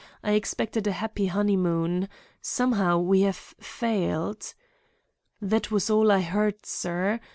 [0.23, 2.09] I expected a happy honeymoon.
[2.41, 4.55] Somehow, we have failed—'
[5.39, 7.19] That was all I heard, sir.